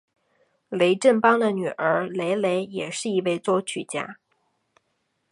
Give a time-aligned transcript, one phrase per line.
[0.69, 4.17] 雷振邦的女儿雷蕾也是一位作曲家。